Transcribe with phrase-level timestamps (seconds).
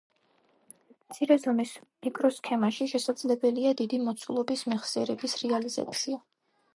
[1.11, 1.73] მცირე ზომის
[2.07, 6.19] მიკროსქემაში შესაძლებელია დიდი მოცულობის მეხსიერების რეალიზაცია.